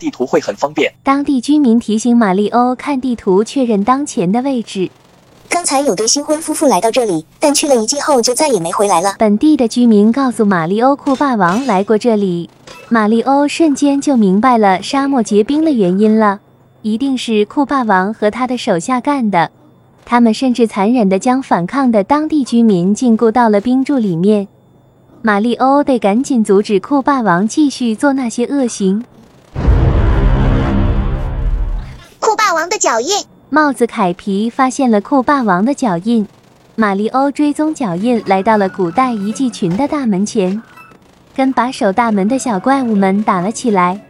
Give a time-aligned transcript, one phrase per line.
[0.00, 0.92] 地图会很方便。
[1.04, 4.90] 当地居民提醒马里欧看地图确认当前的位置。
[5.48, 9.14] 刚才有对新婚夫妇来到这里，但去了一季后就再也没回来了。
[9.18, 12.48] 本地的居民告诉马里欧，酷霸王来过这里。
[12.88, 16.40] 马里欧瞬间就明白了沙漠结冰的原因了，
[16.82, 19.50] 一定是酷霸王和他的手下干的。
[20.04, 24.48] 他们甚至残忍地将反抗的当地居民禁锢到了冰柱里面。
[25.22, 29.04] 马里欧得赶紧阻止酷霸王继续做那些恶行。
[32.70, 33.22] 的脚印。
[33.50, 36.24] 帽子凯皮发现了酷霸王的脚印，
[36.76, 40.62] 马里欧追踪脚印来到了古代遗迹群的大门前，
[41.34, 44.00] 跟把守大门的小怪物们打了起来。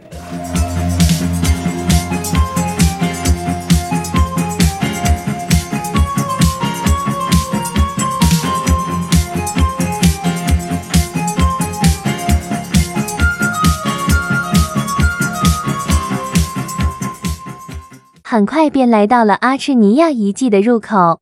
[18.31, 21.19] 很快便来到了阿赤尼亚遗迹的入口。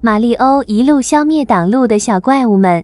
[0.00, 2.82] 马里欧一路消灭挡路的小怪物们，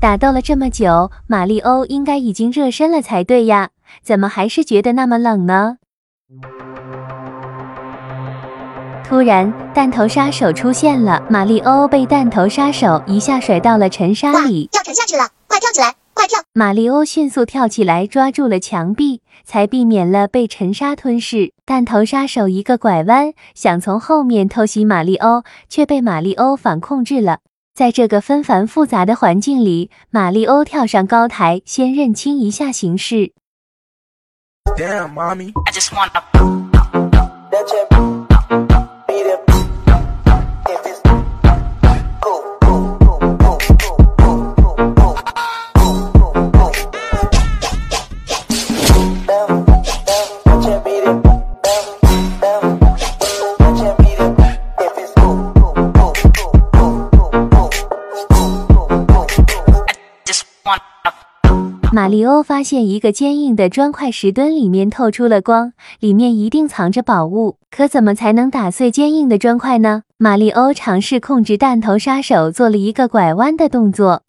[0.00, 3.68] 打斗了这么久，马里欧应该已经热身了才对呀，
[4.02, 5.76] 怎么还是觉得那么冷呢？
[9.04, 16.40] 突然，弹头杀手出现了，马里欧被弹头杀手一下甩到了尘沙里，下去了，快跳起来，快跳！
[16.52, 21.52] 马里欧迅速跳起来，抓住了墙壁，才避免了被沉沙吞噬。
[21.64, 27.38] 弹头杀手一个拐弯，想从后面偷袭马里欧，却被马里欧反控制了。
[27.72, 33.32] 在这个纷繁复杂的环境里，马里欧跳上高台，先认清一下形势。
[61.90, 67.56] 马里欧发现一个坚硬的砖块石墩里面透出了光，里面一定藏着宝物。
[67.70, 70.02] 可怎么才能打碎坚硬的砖块呢？
[70.18, 74.24] 马里欧尝试控制弹头杀手，做了一个拐弯的动作。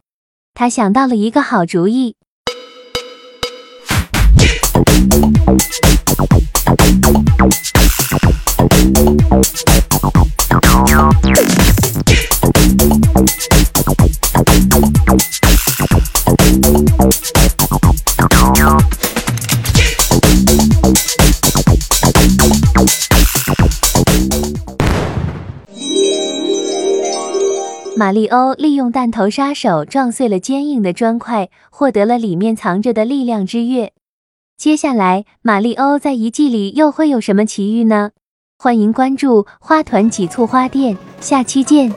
[0.54, 2.16] 他想到了一个好主意。
[28.00, 33.92] 马里欧利用弹头杀手撞碎了坚硬的砖块，获得了里面藏着的力量之月。
[34.56, 38.12] 接下来，马里欧在遗迹里又会有什么奇遇呢？
[38.58, 41.94] 欢迎关注花团几簇花店，下期见。